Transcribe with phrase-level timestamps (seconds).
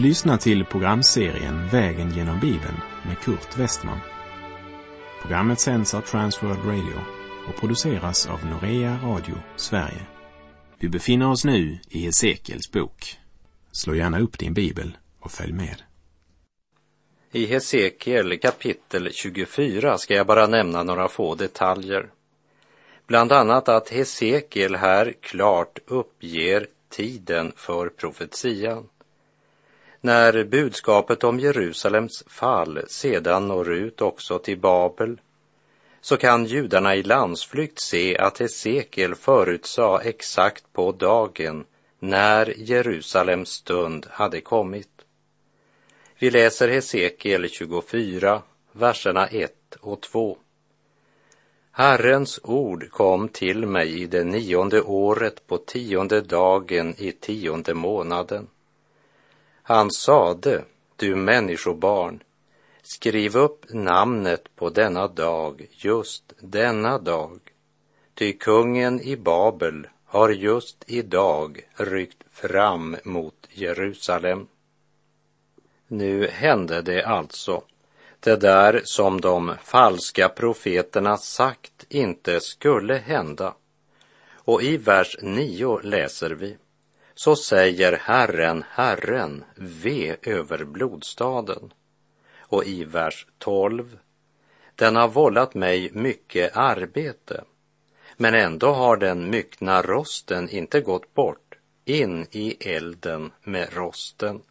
[0.00, 3.98] Du lyssnar till programserien Vägen genom Bibeln med Kurt Westman.
[5.22, 7.00] Programmet sänds av Transworld Radio
[7.48, 10.06] och produceras av Norea Radio Sverige.
[10.78, 13.18] Vi befinner oss nu i Hesekiels bok.
[13.72, 15.82] Slå gärna upp din bibel och följ med.
[17.32, 22.10] I Hesekiel kapitel 24 ska jag bara nämna några få detaljer.
[23.06, 28.88] Bland annat att Hesekiel här klart uppger tiden för profetian.
[30.00, 35.20] När budskapet om Jerusalems fall sedan når ut också till Babel
[36.00, 41.64] så kan judarna i landsflykt se att Hesekiel förutsade exakt på dagen
[41.98, 44.88] när Jerusalems stund hade kommit.
[46.18, 48.42] Vi läser Hesekiel 24,
[48.72, 50.38] verserna 1 och 2.
[51.72, 58.46] Herrens ord kom till mig i det nionde året på tionde dagen i tionde månaden.
[59.70, 60.64] Han sade,
[60.96, 62.22] du människobarn,
[62.82, 67.40] skriv upp namnet på denna dag, just denna dag.
[68.14, 74.46] Ty kungen i Babel har just idag ryckt fram mot Jerusalem.
[75.88, 77.62] Nu hände det alltså,
[78.20, 83.54] det där som de falska profeterna sagt inte skulle hända.
[84.32, 86.56] Och i vers 9 läser vi,
[87.20, 91.72] så säger Herren, Herren, ve över blodstaden.
[92.38, 93.98] Och i vers 12,
[94.74, 97.44] den har vållat mig mycket arbete,
[98.16, 101.54] men ändå har den myckna rosten inte gått bort
[101.84, 104.42] in i elden med rosten.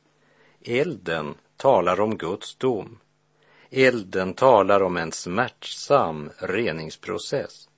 [0.61, 2.99] Elden talar om Guds dom.
[3.69, 7.69] Elden talar om en smärtsam reningsprocess.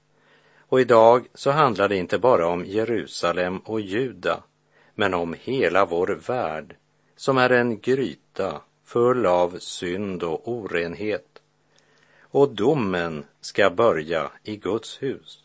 [0.59, 4.43] Och idag så handlar det inte bara om Jerusalem och Juda,
[5.01, 6.75] men om hela vår värld
[7.15, 11.41] som är en gryta full av synd och orenhet.
[12.21, 15.43] Och domen ska börja i Guds hus.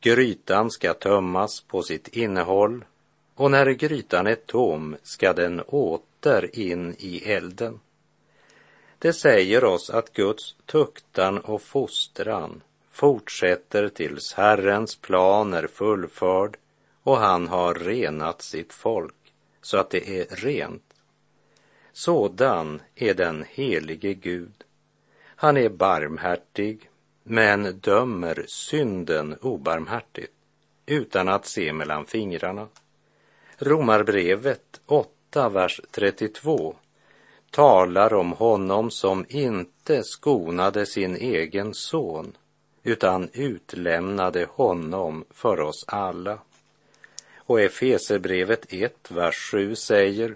[0.00, 2.84] Grytan ska tömmas på sitt innehåll
[3.34, 7.80] och när grytan är tom ska den åter in i elden.
[8.98, 12.60] Det säger oss att Guds tuktan och fostran
[12.90, 16.56] fortsätter tills Herrens plan är fullförd
[17.08, 19.14] och han har renat sitt folk
[19.62, 20.94] så att det är rent.
[21.92, 24.64] Sådan är den helige Gud.
[25.24, 26.90] Han är barmhärtig
[27.22, 30.32] men dömer synden obarmhärtigt
[30.86, 32.68] utan att se mellan fingrarna.
[33.58, 36.76] Romarbrevet 8, vers 32
[37.50, 42.36] talar om honom som inte skonade sin egen son
[42.82, 46.38] utan utlämnade honom för oss alla.
[47.48, 50.34] Och Efesebrevet 1, vers 7 säger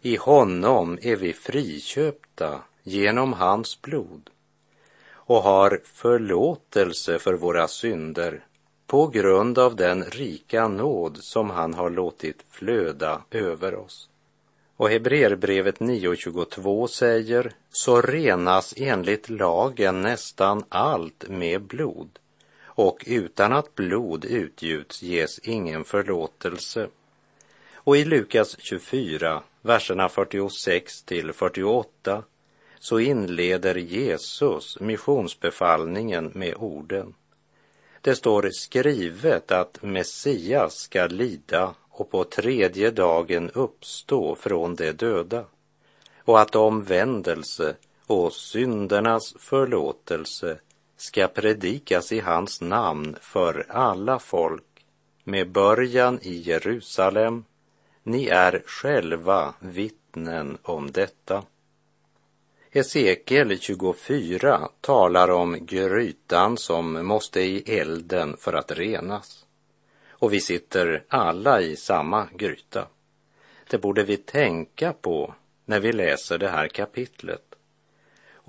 [0.00, 4.30] I honom är vi friköpta genom hans blod
[5.12, 8.44] och har förlåtelse för våra synder
[8.86, 14.08] på grund av den rika nåd som han har låtit flöda över oss.
[14.76, 22.19] Och Hebreerbrevet 9.22 säger, så renas enligt lagen nästan allt med blod
[22.80, 26.88] och utan att blod utgjuts ges ingen förlåtelse.
[27.74, 32.22] Och i Lukas 24, verserna 46 till 48,
[32.78, 37.14] så inleder Jesus missionsbefallningen med orden.
[38.00, 45.44] Det står skrivet att Messias ska lida och på tredje dagen uppstå från de döda
[46.18, 47.76] och att omvändelse
[48.06, 50.58] och syndernas förlåtelse
[51.00, 54.64] ska predikas i hans namn för alla folk
[55.24, 57.44] med början i Jerusalem.
[58.02, 61.42] Ni är själva vittnen om detta.
[62.70, 69.46] Hesekiel 24 talar om grytan som måste i elden för att renas.
[70.08, 72.86] Och vi sitter alla i samma gryta.
[73.70, 75.34] Det borde vi tänka på
[75.64, 77.49] när vi läser det här kapitlet.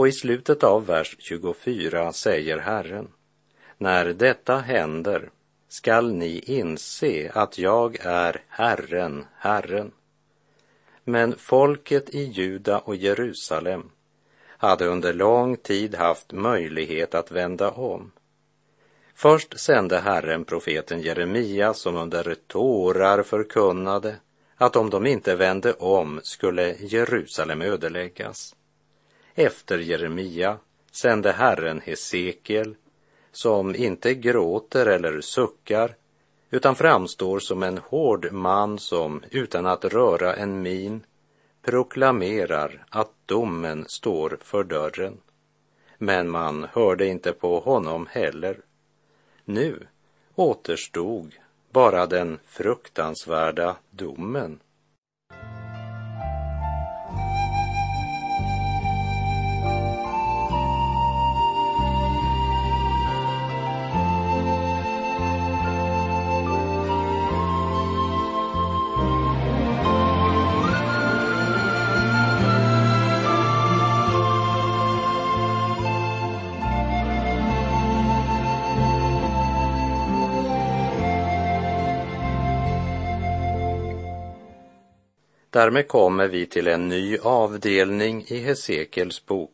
[0.02, 3.08] Och i slutet av vers 24 säger Herren,
[3.78, 5.30] när detta händer
[5.68, 9.92] skall ni inse att jag är Herren, Herren.
[11.04, 13.90] Men folket i Juda och Jerusalem
[14.48, 18.12] hade under lång tid haft möjlighet att vända om.
[19.16, 24.16] Först sände Herren profeten Jeremia som under tårar förkunnade
[24.56, 28.56] att om de inte vände om skulle Jerusalem ödeläggas.
[29.36, 30.58] Efter Jeremia
[30.92, 32.76] sände Herren Hesekiel
[33.32, 35.96] som inte gråter eller suckar
[36.50, 41.04] utan framstår som en hård man som utan att röra en min
[41.62, 45.18] proklamerar att domen står för dörren.
[45.98, 48.60] Men man hörde inte på honom heller.
[49.46, 49.88] Nu
[50.36, 51.36] återstod
[51.72, 54.60] bara den fruktansvärda domen.
[85.52, 89.52] Därmed kommer vi till en ny avdelning i Hesekels bok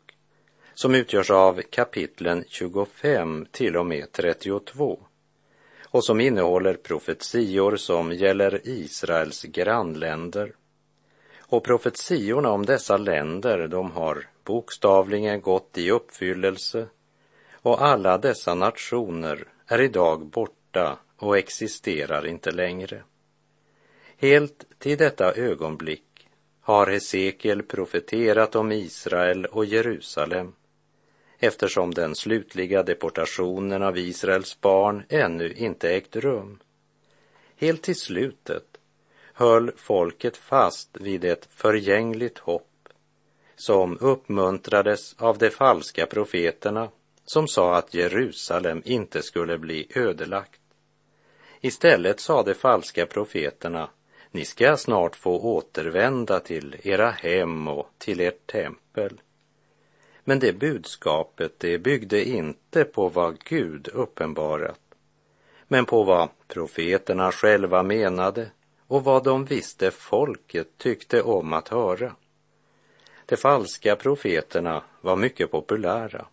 [0.74, 5.00] som utgörs av kapitlen 25 till och med 32
[5.84, 10.52] och som innehåller profetior som gäller Israels grannländer.
[11.40, 16.88] Och profetiorna om dessa länder, de har bokstavligen gått i uppfyllelse
[17.54, 23.04] och alla dessa nationer är idag borta och existerar inte längre.
[24.20, 26.30] Helt till detta ögonblick
[26.62, 30.54] har Hesekiel profeterat om Israel och Jerusalem
[31.40, 36.60] eftersom den slutliga deportationen av Israels barn ännu inte ägt rum.
[37.56, 38.78] Helt till slutet
[39.34, 42.90] höll folket fast vid ett förgängligt hopp
[43.56, 46.90] som uppmuntrades av de falska profeterna
[47.26, 50.62] som sa att Jerusalem inte skulle bli ödelagt.
[51.62, 53.90] Istället sa de falska profeterna
[54.32, 59.22] ni ska snart få återvända till era hem och till ert tempel.
[60.24, 64.80] Men det budskapet, det byggde inte på vad Gud uppenbarat,
[65.68, 68.52] men på vad profeterna själva menade
[68.88, 72.16] och vad de visste folket tyckte om att höra.
[73.26, 76.28] De falska profeterna var mycket populära,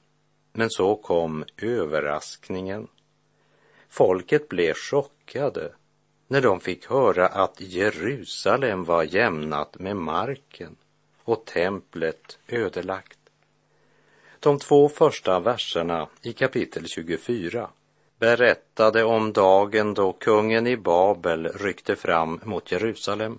[0.53, 2.89] men så kom överraskningen.
[3.89, 5.73] Folket blev chockade
[6.35, 10.77] när de fick höra att Jerusalem var jämnat med marken
[11.25, 13.19] och templet ödelagt.
[14.41, 17.71] De två första verserna i kapitel 24
[18.19, 23.39] berättade om dagen då kungen i Babel ryckte fram mot Jerusalem.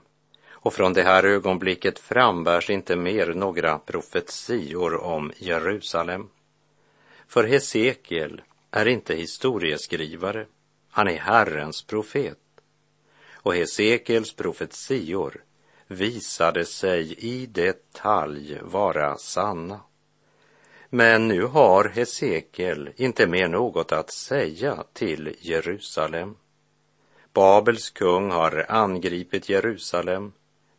[0.49, 6.29] Och från det här ögonblicket frambärs inte mer några profetior om Jerusalem.
[7.27, 8.41] För Hesekiel
[8.71, 10.45] är inte historieskrivare,
[10.89, 12.37] han är Herrens profet
[13.45, 15.43] och Hesekiels profetior
[15.87, 19.79] visade sig i detalj vara sanna.
[20.89, 26.35] Men nu har Hesekiel inte mer något att säga till Jerusalem.
[27.33, 30.31] Babels kung har angripit Jerusalem.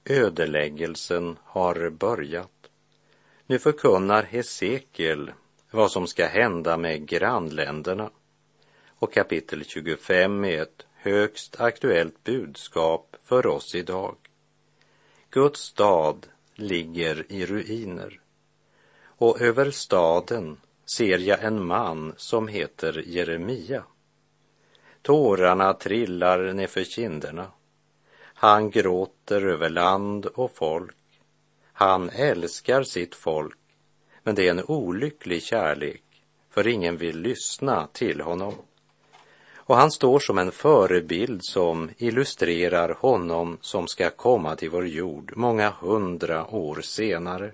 [0.04, 2.70] Ödeläggelsen har börjat.
[3.46, 5.32] Nu förkunnar Hesekiel
[5.70, 8.10] vad som ska hända med grannländerna.
[8.98, 14.16] Och kapitel 25 är ett högst aktuellt budskap för oss idag.
[15.30, 18.20] Guds stad ligger i ruiner
[19.04, 23.84] och över staden ser jag en man som heter Jeremia.
[25.02, 27.50] Tårarna trillar nerför kinderna.
[28.18, 30.96] Han gråter över land och folk.
[31.72, 33.58] Han älskar sitt folk,
[34.22, 36.02] men det är en olycklig kärlek,
[36.50, 38.54] för ingen vill lyssna till honom.
[39.66, 45.32] Och han står som en förebild som illustrerar honom som ska komma till vår jord
[45.36, 47.52] många hundra år senare.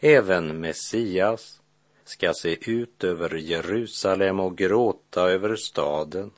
[0.00, 1.60] Även Messias
[2.04, 6.30] ska se ut över Jerusalem och gråta över staden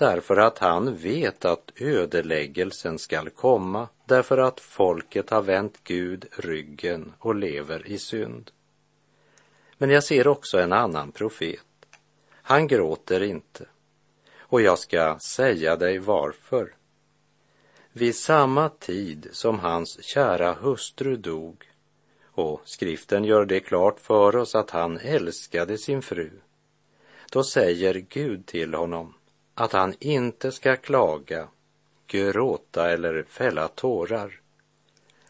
[0.00, 7.12] därför att han vet att ödeläggelsen skall komma därför att folket har vänt Gud ryggen
[7.18, 8.50] och lever i synd.
[9.78, 11.69] Men jag ser också en annan profet
[12.50, 13.66] han gråter inte.
[14.38, 16.74] Och jag ska säga dig varför.
[17.92, 21.70] Vid samma tid som hans kära hustru dog,
[22.24, 26.30] och skriften gör det klart för oss att han älskade sin fru,
[27.32, 29.14] då säger Gud till honom
[29.54, 31.48] att han inte ska klaga,
[32.06, 34.40] gråta eller fälla tårar.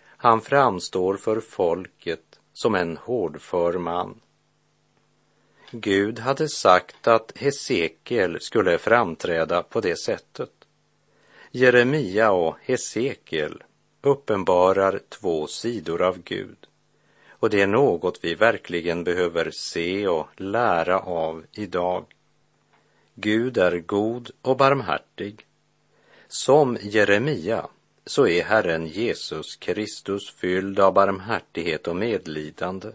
[0.04, 4.20] Han framstår för folket som en hårdför man
[5.70, 10.50] Gud hade sagt att Hesekiel skulle framträda på det sättet.
[11.50, 13.62] Jeremia och Hesekiel
[14.02, 16.66] uppenbarar två sidor av Gud
[17.40, 22.04] och det är något vi verkligen behöver se och lära av idag.
[23.14, 25.46] Gud är god och barmhärtig.
[26.28, 27.66] Som Jeremia
[28.06, 32.88] så är Herren Jesus Kristus fylld av barmhärtighet och medlidande.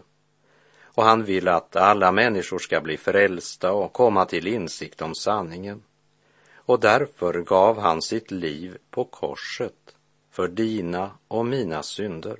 [0.96, 5.82] Och han vill att alla människor ska bli frälsta och komma till insikt om sanningen.
[6.54, 9.96] Och därför gav han sitt liv på korset
[10.30, 12.36] för dina och mina synder.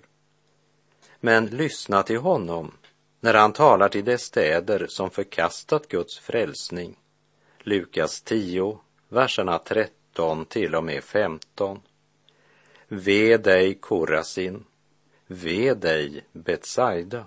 [1.21, 2.73] Men lyssna till honom
[3.21, 6.97] när han talar till de städer som förkastat Guds frälsning.
[7.59, 11.81] Lukas 10, verserna 13 till och med 15.
[12.89, 14.65] Ve dig, Korasin,
[15.27, 17.25] ve dig, Betsaida.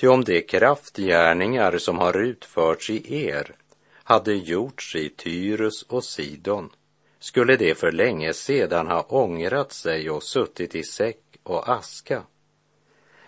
[0.00, 3.54] Ty om de kraftgärningar som har utförts i er
[3.92, 6.70] hade gjorts i Tyrus och Sidon
[7.18, 12.22] skulle de för länge sedan ha ångrat sig och suttit i säck och aska.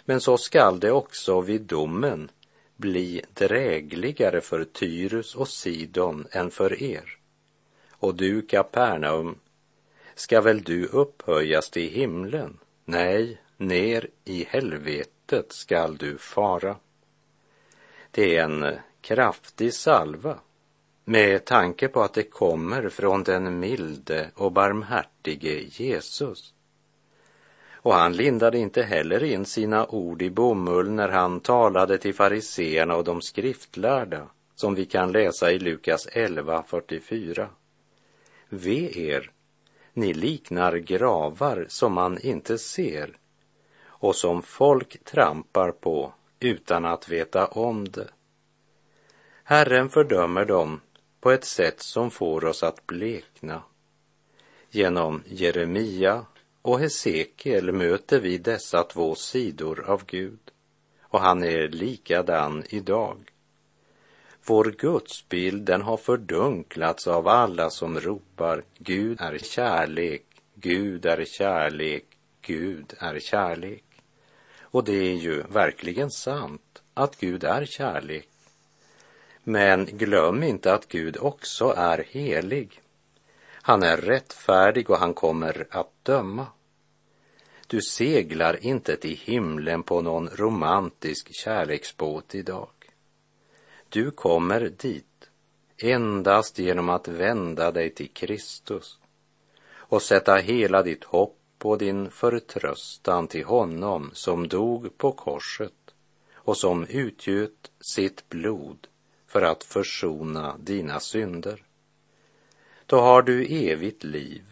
[0.05, 2.31] Men så skall det också vid domen
[2.77, 7.19] bli drägligare för Tyrus och Sidon än för er.
[7.91, 9.39] Och du, Kapernaum,
[10.15, 12.59] ska väl du upphöjas till himlen?
[12.85, 15.22] Nej, ner i helvetet
[15.53, 16.77] skall du fara.
[18.11, 20.39] Det är en kraftig salva
[21.05, 26.55] med tanke på att det kommer från den milde och barmhärtige Jesus.
[27.73, 32.97] Och han lindade inte heller in sina ord i bomull när han talade till fariseerna
[32.97, 37.49] och de skriftlärda, som vi kan läsa i Lukas 11.44.
[38.49, 39.31] Ve er,
[39.93, 43.17] ni liknar gravar som man inte ser
[44.03, 48.09] och som folk trampar på utan att veta om det.
[49.45, 50.81] Herren fördömer dem
[51.21, 53.63] på ett sätt som får oss att blekna.
[54.71, 56.27] Genom Jeremia
[56.63, 60.41] och Hesekiel möter vi dessa två sidor av Gud
[61.03, 63.17] och han är likadan idag.
[64.45, 72.05] Vår gudsbild den har fördunklats av alla som ropar Gud är kärlek, Gud är kärlek,
[72.41, 73.85] Gud är kärlek.
[74.73, 78.29] Och det är ju verkligen sant att Gud är kärlek.
[79.45, 82.81] Men glöm inte att Gud också är helig.
[83.51, 86.47] Han är rättfärdig och han kommer att döma.
[87.67, 92.71] Du seglar inte till himlen på någon romantisk kärleksbåt idag.
[93.89, 95.31] Du kommer dit
[95.79, 98.99] endast genom att vända dig till Kristus
[99.75, 105.95] och sätta hela ditt hopp på din förtröstan till honom som dog på korset
[106.35, 108.87] och som utgjöt sitt blod
[109.27, 111.63] för att försona dina synder.
[112.87, 114.43] Då har du evigt liv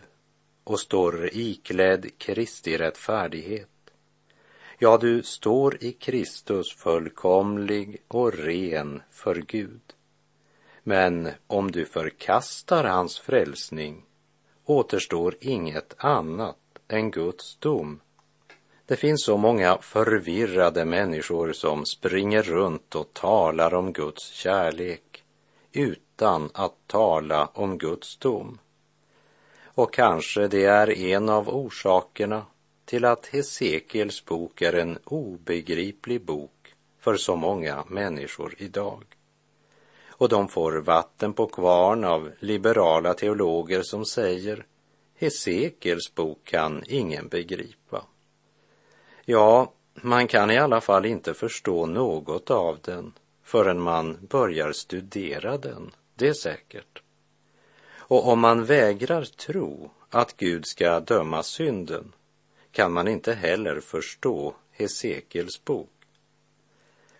[0.64, 3.90] och står iklädd Kristi rättfärdighet.
[4.78, 9.94] Ja, du står i Kristus fullkomlig och ren för Gud.
[10.82, 14.04] Men om du förkastar hans frälsning
[14.64, 16.56] återstår inget annat
[16.90, 18.00] än Guds dom
[18.90, 25.24] det finns så många förvirrade människor som springer runt och talar om Guds kärlek
[25.72, 28.58] utan att tala om Guds dom.
[29.64, 32.46] Och kanske det är en av orsakerna
[32.84, 39.04] till att Hesekiels bok är en obegriplig bok för så många människor idag.
[40.08, 44.66] Och de får vatten på kvarn av liberala teologer som säger
[45.20, 48.04] Hesekiels bok kan ingen begripa.
[49.24, 53.12] Ja, man kan i alla fall inte förstå något av den
[53.42, 57.02] förrän man börjar studera den, det är säkert.
[57.96, 62.12] Och om man vägrar tro att Gud ska döma synden
[62.72, 65.92] kan man inte heller förstå Hesekiels bok.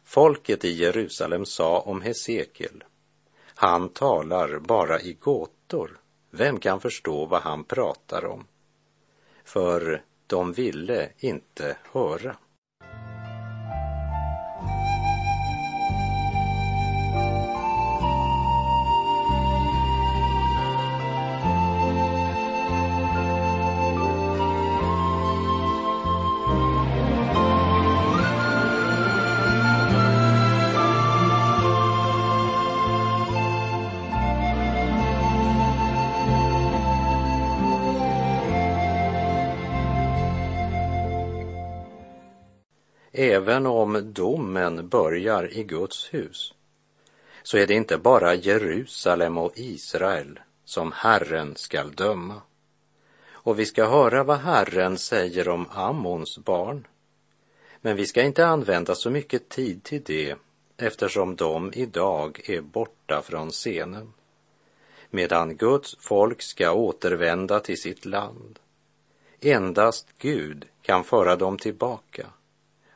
[0.05, 2.85] Folket i Jerusalem sa om Hesekiel,
[3.55, 6.00] han talar bara i gåtor.
[6.31, 8.47] Vem kan förstå vad han pratar om?
[9.45, 12.37] För de ville inte höra.
[43.41, 46.55] Även om domen börjar i Guds hus
[47.43, 52.43] så är det inte bara Jerusalem och Israel som Herren skall döma.
[53.31, 56.87] Och vi ska höra vad Herren säger om Ammons barn.
[57.81, 60.37] Men vi ska inte använda så mycket tid till det
[60.77, 64.13] eftersom de idag är borta från scenen.
[65.11, 68.59] Medan Guds folk ska återvända till sitt land.
[69.41, 72.27] Endast Gud kan föra dem tillbaka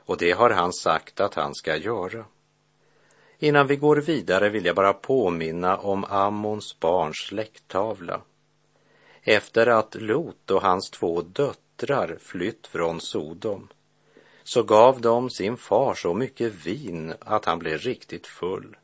[0.04, 2.24] och det har han sagt att han ska göra.
[3.38, 8.20] Innan vi går vidare vill jag bara påminna om Ammons barns släkttavla.
[9.22, 13.68] Efter att Lot och hans två döttrar flytt från Sodom
[14.42, 18.76] så gav de sin far så mycket vin att han blev riktigt full.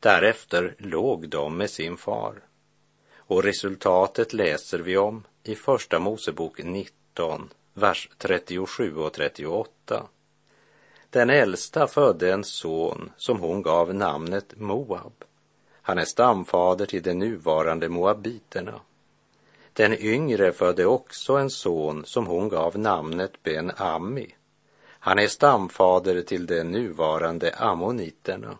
[0.00, 2.34] Därefter låg de med sin far.
[3.16, 10.06] Och resultatet läser vi om i Första Mosebok 19, vers 37 och 38.
[11.10, 15.24] Den äldsta födde en son som hon gav namnet Moab.
[15.72, 18.80] Han är stamfader till de nuvarande moabiterna.
[19.72, 24.34] Den yngre födde också en son som hon gav namnet Ben-Ammi.
[24.86, 28.58] Han är stamfader till de nuvarande ammoniterna.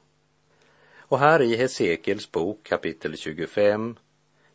[0.98, 3.96] Och här i Hesekiels bok kapitel 25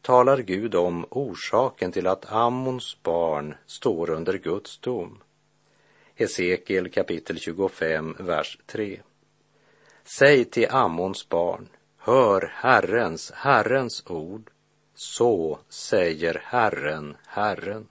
[0.02, 5.20] talar Gud om orsaken till att Ammons barn står under Guds dom.
[6.16, 9.02] Hesekiel kapitel 25, vers 3.
[10.04, 14.50] Säg till Ammons barn, hör Herrens, Herrens ord.
[14.96, 17.88] Så säger Herren, Herren.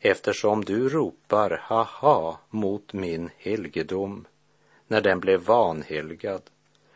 [0.00, 4.26] Eftersom du ropar haha mot min helgedom
[4.86, 6.42] när den blev vanhelgad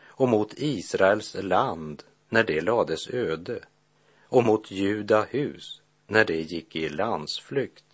[0.05, 3.59] och mot Israels land när det lades öde
[4.23, 7.92] och mot Juda hus när det gick i landsflykt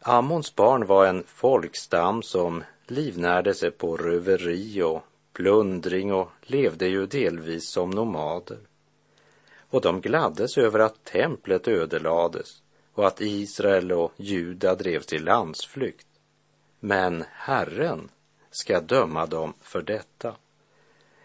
[0.00, 5.02] Ammons barn var en folkstam som livnärde sig på röveri och
[5.32, 8.58] plundring och levde ju delvis som nomader.
[9.70, 12.62] Och de gladdes över att templet ödelades
[12.94, 16.06] och att Israel och Juda drev till landsflykt.
[16.80, 18.08] Men Herren
[18.50, 20.34] ska döma dem för detta.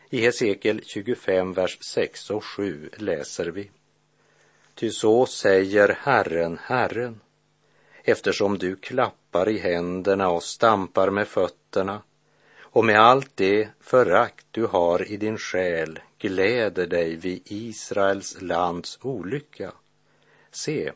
[0.09, 3.69] I Hesekiel 25, vers 6 och 7 läser vi.
[4.75, 7.19] Ty så säger Herren, Herren,
[8.03, 12.01] eftersom du klappar i händerna och stampar med fötterna
[12.59, 18.99] och med allt det förakt du har i din själ gläder dig vid Israels lands
[19.01, 19.73] olycka.
[20.51, 20.91] Se,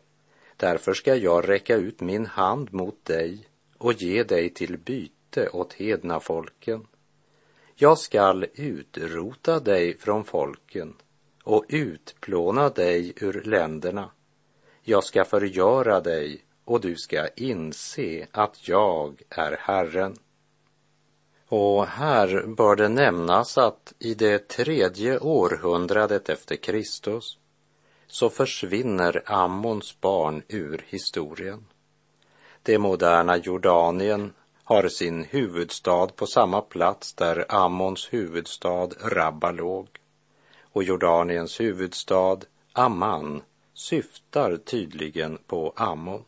[0.58, 5.74] därför ska jag räcka ut min hand mot dig och ge dig till byte åt
[5.74, 6.88] hedna folken.
[7.76, 10.94] Jag skall utrota dig från folken
[11.44, 14.10] och utplåna dig ur länderna.
[14.82, 20.16] Jag ska förgöra dig och du ska inse att jag är Herren.
[21.48, 27.38] Och här bör det nämnas att i det tredje århundradet efter Kristus
[28.08, 31.66] så försvinner Ammons barn ur historien.
[32.64, 39.88] Det moderna Jordanien har sin huvudstad på samma plats där Ammons huvudstad Rabba låg.
[40.62, 42.38] Och Jordaniens huvudstad
[42.74, 43.42] Amman
[43.74, 46.24] syftar tydligen på Ammon.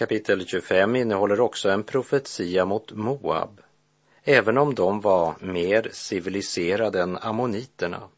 [0.00, 3.60] Kapitel 25 innehåller också en profetia mot Moab,
[4.24, 8.08] även om de var mer civiliserade än ammoniterna.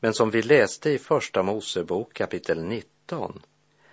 [0.00, 3.42] Men som vi läste i Första Mosebok kapitel 19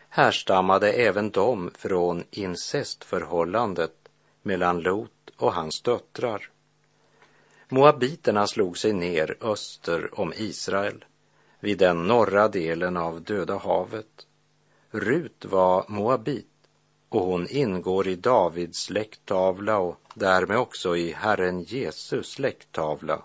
[0.10, 3.96] härstammade även de från incestförhållandet
[4.42, 6.50] mellan Lot och hans döttrar.
[7.70, 11.06] Moabiterna slog sig ner öster om Israel,
[11.60, 14.28] vid den norra delen av Döda havet.
[14.90, 16.51] Rut var moabit
[17.12, 23.22] och hon ingår i Davids släkttavla och därmed också i Herren Jesus släkttavla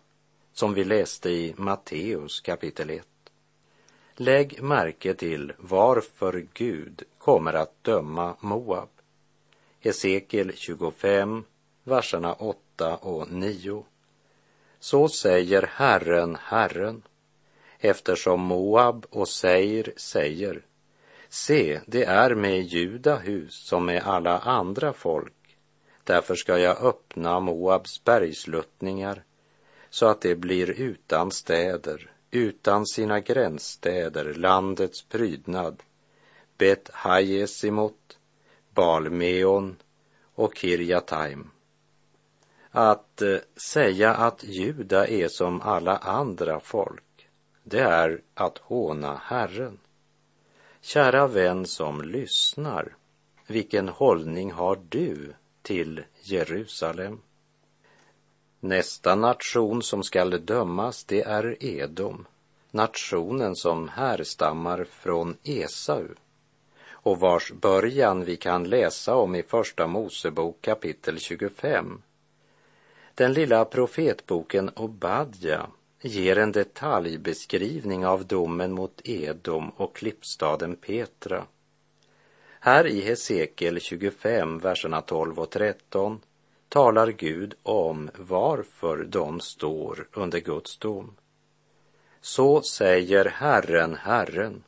[0.53, 3.07] som vi läste i Matteus kapitel 1.
[4.15, 8.89] Lägg märke till varför Gud kommer att döma Moab.
[9.81, 11.45] Hesekiel 25,
[11.85, 13.85] verserna 8 och 9.
[14.81, 17.03] Så säger Herren, Herren,
[17.79, 20.63] eftersom Moab och Seir säger
[21.29, 25.33] Se, det är med Juda hus som med alla andra folk.
[26.05, 29.23] Därför ska jag öppna Moabs bergsluttningar
[29.91, 35.83] så att det blir utan städer, utan sina gränsstäder, landets prydnad,
[36.59, 38.19] Bet Hajesimot,
[38.75, 39.77] Balmeon
[40.35, 41.51] och Kirjataim.
[42.71, 43.39] Att eh,
[43.73, 47.29] säga att Juda är som alla andra folk,
[47.63, 49.79] det är att håna Herren.
[50.87, 52.97] Kära vän som lyssnar,
[53.47, 57.21] vilken hållning har du till Jerusalem?
[58.61, 62.27] Nästa nation som skall dömas, det är Edom,
[62.71, 66.09] nationen som härstammar från Esau
[66.91, 72.03] och vars början vi kan läsa om i Första Mosebok kapitel 25.
[73.15, 75.67] Den lilla profetboken Obadja
[76.01, 81.47] ger en detaljbeskrivning av domen mot Edom och klippstaden Petra.
[82.61, 86.21] Här i Hesekiel 25, verserna 12 och 13
[86.69, 91.17] talar Gud om varför de står under Guds dom.
[92.21, 94.65] Så säger Herren, Herren,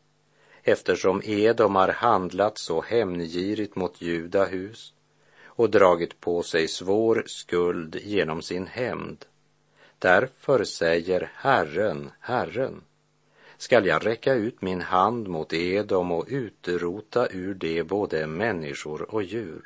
[0.63, 4.95] eftersom Edom har handlat så hämndgirigt mot Judahus
[5.45, 9.25] och dragit på sig svår skuld genom sin hämnd.
[9.99, 12.83] Därför säger Herren, Herren,
[13.57, 19.23] skall jag räcka ut min hand mot Edom och utrota ur det både människor och
[19.23, 19.63] djur.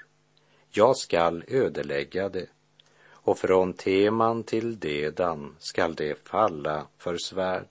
[0.70, 2.46] Jag skall ödelägga det
[3.24, 7.68] och från Teman till Dedan skall det falla för svärd.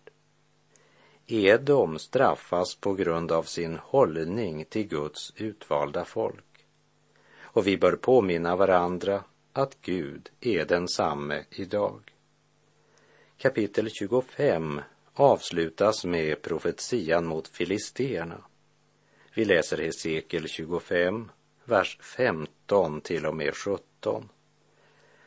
[1.27, 6.65] Edom straffas på grund av sin hållning till Guds utvalda folk.
[7.41, 12.10] Och vi bör påminna varandra att Gud är densamme idag.
[13.41, 14.81] Kapitel 25
[15.13, 18.41] avslutas med profetian mot filisterna.
[19.33, 21.31] Vi läser Hesekiel 25,
[21.65, 24.29] vers 15 till och med 17.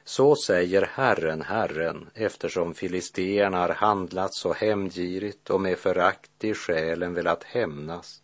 [0.05, 7.15] Så säger Herren, Herren, eftersom filisteerna har handlat så hämndgirigt och med förakt i själen
[7.15, 8.23] velat hämnas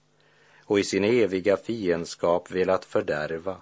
[0.64, 3.56] och i sin eviga fiendskap velat fördärva.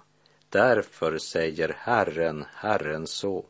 [0.49, 3.45] Därför säger Herren, Herren så.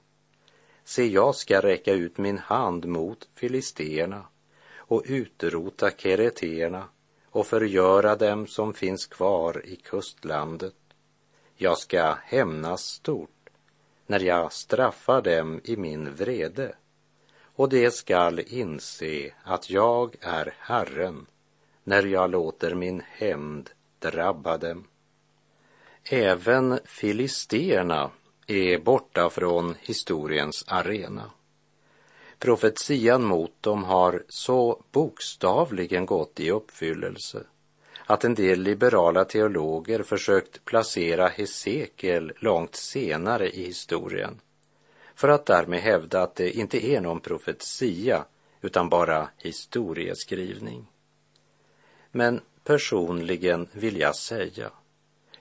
[0.89, 4.25] Se, jag ska räcka ut min hand mot filisteerna
[4.77, 6.83] och utrota kereterna
[7.25, 10.75] och förgöra dem som finns kvar i kustlandet.
[11.55, 13.49] Jag ska hämnas stort
[14.07, 16.75] när jag straffar dem i min vrede
[17.43, 21.25] och de skall inse att jag är Herren
[21.83, 24.87] när jag låter min hämnd drabba dem.
[26.03, 28.11] Även filisterna
[28.49, 31.31] är borta från historiens arena.
[32.39, 37.43] Profetian mot dem har så bokstavligen gått i uppfyllelse
[38.05, 44.41] att en del liberala teologer försökt placera Hesekiel långt senare i historien
[45.15, 48.25] för att därmed hävda att det inte är någon profetia
[48.61, 50.85] utan bara historieskrivning.
[52.11, 54.71] Men personligen vill jag säga,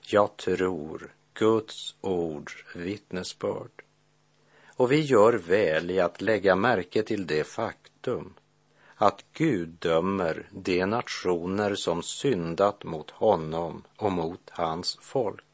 [0.01, 3.83] jag tror Guds ords vittnesbörd.
[4.75, 8.33] Och vi gör väl i att lägga märke till det faktum
[8.95, 15.45] att Gud dömer de nationer som syndat mot honom och mot hans folk.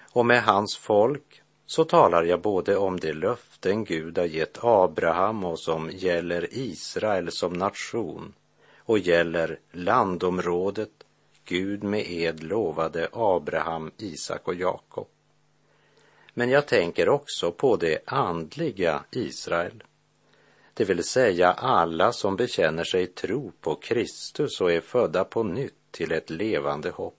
[0.00, 5.44] Och med hans folk så talar jag både om de löften Gud har gett Abraham
[5.44, 8.34] och som gäller Israel som nation
[8.78, 11.03] och gäller landområdet
[11.44, 15.08] Gud med ed lovade Abraham, Isak och Jakob.
[16.34, 19.82] Men jag tänker också på det andliga Israel
[20.74, 25.74] det vill säga alla som bekänner sig tro på Kristus och är födda på nytt
[25.90, 27.18] till ett levande hopp.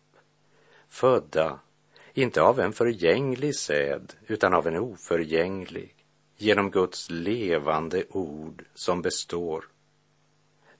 [0.89, 1.59] Födda,
[2.13, 5.95] inte av en förgänglig säd, utan av en oförgänglig,
[6.37, 9.65] genom Guds levande ord som består.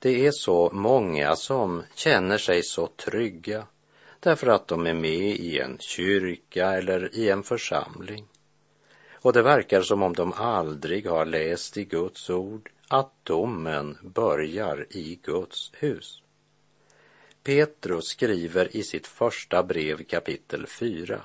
[0.05, 3.67] Det är så många som känner sig så trygga
[4.19, 8.25] därför att de är med i en kyrka eller i en församling
[9.13, 14.85] och det verkar som om de aldrig har läst i Guds ord att domen börjar
[14.89, 16.21] i Guds hus.
[17.43, 21.21] Petrus skriver i sitt första brev kapitel 4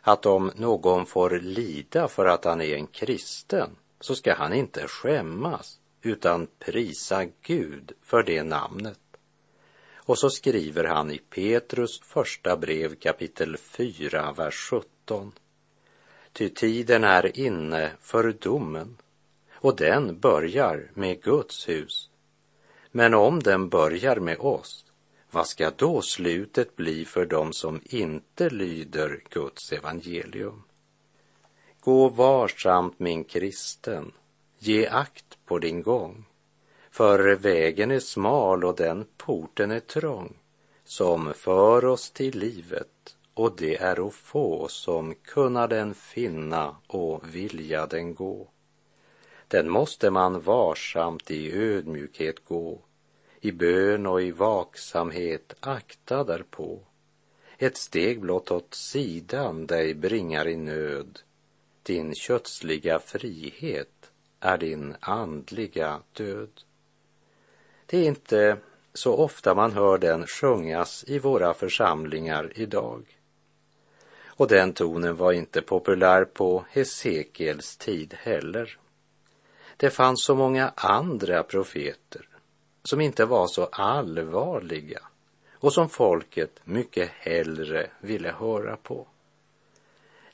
[0.00, 4.88] att om någon får lida för att han är en kristen så ska han inte
[4.88, 8.98] skämmas utan prisa Gud för det namnet.
[9.94, 15.32] Och så skriver han i Petrus första brev kapitel 4, vers 17.
[16.32, 18.96] Ty tiden är inne för domen
[19.52, 22.10] och den börjar med Guds hus.
[22.90, 24.84] Men om den börjar med oss,
[25.30, 30.62] vad ska då slutet bli för dem som inte lyder Guds evangelium?
[31.80, 34.12] Gå varsamt min kristen,
[34.64, 36.24] ge akt på din gång,
[36.90, 40.36] för vägen är smal och den porten är trång
[40.84, 47.34] som för oss till livet och det är att få som kunna den finna och
[47.34, 48.48] vilja den gå.
[49.48, 52.80] Den måste man varsamt i ödmjukhet gå,
[53.40, 56.80] i bön och i vaksamhet akta därpå.
[57.58, 61.18] Ett steg blott åt sidan dig bringar i nöd.
[61.82, 64.01] Din kötsliga frihet
[64.42, 66.50] är din andliga död.
[67.86, 68.56] Det är inte
[68.94, 73.18] så ofta man hör den sjungas i våra församlingar idag.
[74.26, 78.78] Och den tonen var inte populär på Hesekiels tid heller.
[79.76, 82.28] Det fanns så många andra profeter
[82.84, 85.00] som inte var så allvarliga
[85.52, 89.06] och som folket mycket hellre ville höra på.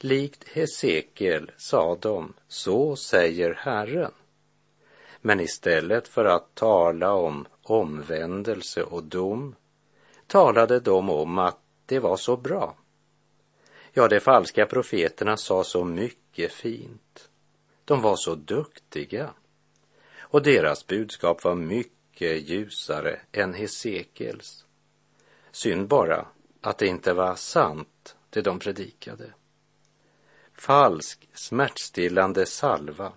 [0.01, 4.13] Likt Hesekiel sa de, så säger Herren.
[5.21, 9.55] Men istället för att tala om omvändelse och dom
[10.27, 12.77] talade de om att det var så bra.
[13.93, 17.31] Ja, de falska profeterna sa så mycket fint.
[17.85, 19.31] De var så duktiga.
[20.19, 24.65] Och deras budskap var mycket ljusare än Hesekiels.
[25.51, 26.27] Synd bara
[26.61, 29.33] att det inte var sant, det de predikade.
[30.59, 33.13] Falsk smärtstillande salva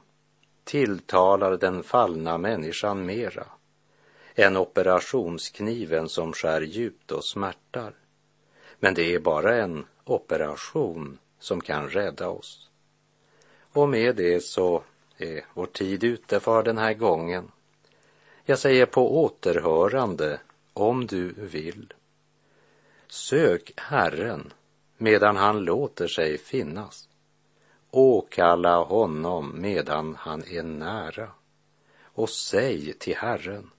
[0.64, 3.46] tilltalar den fallna människan mera
[4.36, 7.94] än operationskniven som skär djupt och smärtar.
[8.80, 12.70] Men det är bara en operation som kan rädda oss.
[13.72, 14.84] Och med det så
[15.18, 17.52] är vår tid ute för den här gången.
[18.44, 20.40] Jag säger på återhörande
[20.74, 21.94] om du vill.
[23.08, 24.54] Sök Herren
[24.98, 27.08] medan han låter sig finnas.
[27.92, 31.32] Åkalla honom medan han är nära
[32.04, 33.70] och säg till Herren,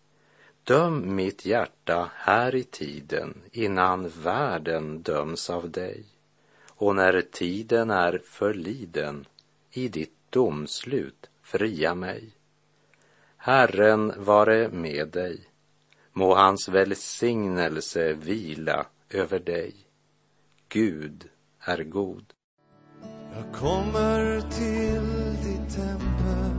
[0.65, 6.05] döm mitt hjärta här i tiden innan världen döms av dig
[6.69, 9.27] och när tiden är förliden
[9.71, 12.31] i ditt domslut fria mig.
[13.37, 15.41] Herren vare med dig,
[16.13, 19.75] må hans välsignelse vila över dig.
[20.69, 21.29] Gud
[21.61, 22.33] är god.
[23.37, 26.55] Jag kommer till ditt tempel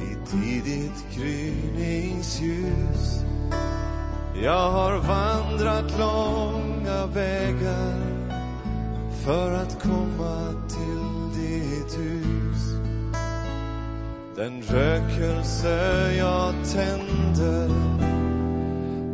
[0.00, 3.24] i tidigt gryningsljus.
[4.42, 7.96] Jag har vandrat långa vägar
[9.24, 12.62] för att komma till ditt hus.
[14.36, 17.70] Den rökelse jag tänder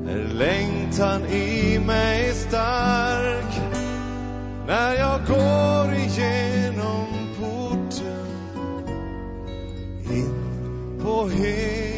[0.08, 3.67] är längtan i mig stark
[4.68, 7.06] när jag går igenom
[7.38, 8.26] porten
[10.10, 11.97] in på himlen